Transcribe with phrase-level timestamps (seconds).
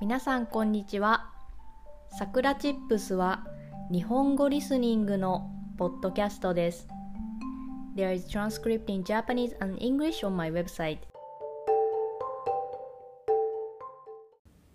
[0.00, 1.28] 皆さんこんにちは。
[2.16, 3.44] さくらチップスは
[3.90, 6.86] 日本語リスニングのポッドキャストです。
[7.96, 10.98] There is transcript in Japanese and English on my website.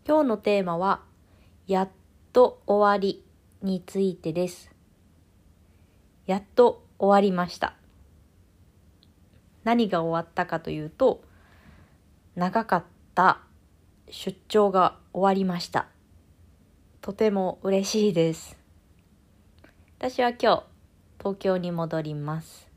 [0.05, 1.04] 今日のテーマは
[1.68, 1.90] やっ
[2.34, 3.24] と終わり
[3.62, 4.70] についてです。
[6.26, 7.78] やっと終わりました。
[9.64, 11.24] 何が終わったかというと、
[12.36, 12.84] 長かっ
[13.15, 13.39] た
[14.10, 15.88] 出張が終わりました。
[17.02, 18.58] とても嬉しいです。
[20.00, 20.64] 私は今日、
[21.20, 22.68] 東京に戻ります。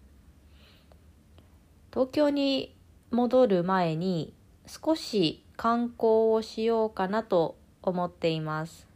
[1.91, 2.77] 東京に
[3.11, 4.35] 戻る前に
[4.67, 8.87] 少し観光をしようかなと思っています。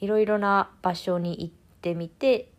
[0.00, 2.50] いろいろな場所に行ってみて、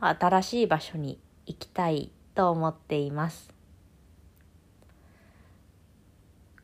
[0.00, 3.51] 新しい場所に行きたいと思っています。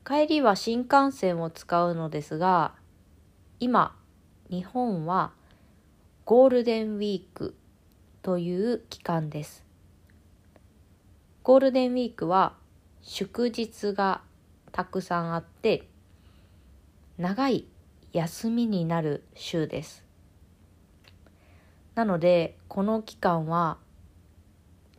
[0.09, 2.73] 帰りは新幹線を使うのですが、
[3.61, 3.95] 今、
[4.49, 5.33] 日本は
[6.25, 7.55] ゴールデンウィーク
[8.23, 9.67] という期間です。
[11.43, 12.55] ゴールデンウィークは
[13.03, 14.23] 祝日が
[14.73, 15.91] たくさんあって、
[17.19, 17.67] 長い
[18.15, 20.07] 休みになる週です。
[21.95, 23.77] なので、この期間は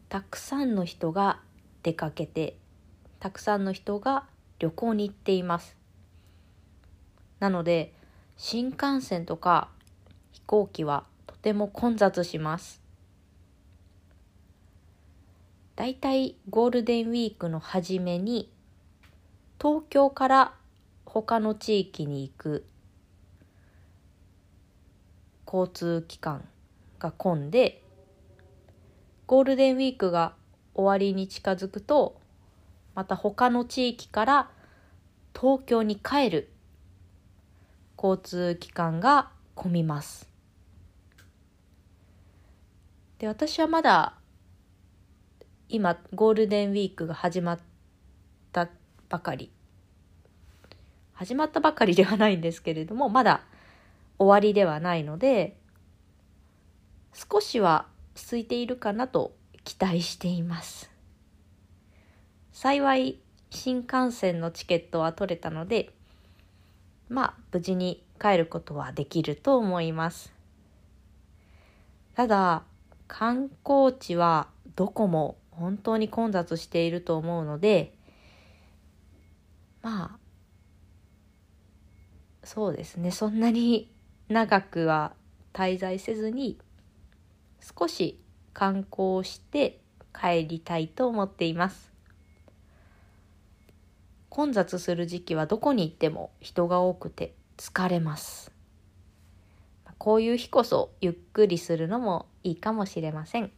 [0.08, 1.40] たくさんの人が
[1.82, 2.58] 出かけて
[3.20, 4.28] たくさんの人が
[4.60, 5.76] 旅行に行っています。
[7.40, 7.94] なので
[8.38, 9.70] 新幹線とか
[10.32, 12.82] 飛行機はとても混雑します。
[15.76, 18.52] だいたいゴールデンウィークの初めに
[19.62, 20.54] 東京から
[21.06, 22.66] 他の地域に行く
[25.46, 26.46] 交通機関
[27.00, 27.82] が混んで
[29.26, 30.34] ゴールデンウィークが
[30.74, 32.20] 終わりに近づくと
[33.00, 34.50] また他の地域から
[35.34, 36.50] 東京に帰る
[37.98, 40.28] 交通機関が混みます。
[43.20, 44.16] で私はまだ
[45.70, 47.60] 今ゴールデンウィークが始まっ
[48.52, 48.68] た
[49.08, 49.50] ばかり
[51.14, 53.46] 始まったばかりではないんですけれどもまだ
[54.18, 55.56] 終わりではないので
[57.14, 57.86] 少しは
[58.16, 59.32] 空いているかなと
[59.64, 60.99] 期待しています。
[62.62, 63.22] 幸い
[63.52, 65.94] 新幹線のチケットは取れたので、
[67.08, 70.34] まあ無事に帰ることはできると思います。
[72.16, 72.64] ただ、
[73.08, 77.94] 観光地はどこも本当に混雑していると思うので、
[79.82, 80.20] まあ、
[82.44, 83.90] そうですね、そんなに
[84.28, 85.14] 長くは
[85.54, 86.60] 滞在せずに
[87.80, 88.20] 少し
[88.54, 89.80] 観光して
[90.14, 91.89] 帰りたいと思っています
[94.30, 98.52] 混雑する時期はどこに行っても人が多くて疲れます
[99.98, 103.52] こういう日こそゆっくりするのもいいかもしれません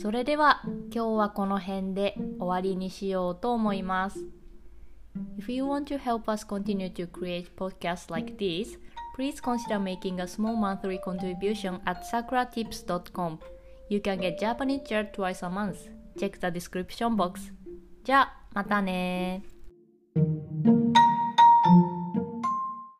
[0.00, 0.62] それでは
[0.94, 4.24] 今日はこの辺で終わりにしようと思います
[5.38, 8.78] If you want to help us continue to create podcasts like this,
[9.16, 13.38] please consider making a small monthly contribution at sakuratips.com.
[13.89, 15.89] You can get Japanese chair twice a month.
[16.17, 17.51] Check the description box.
[18.03, 19.43] じゃあ、またね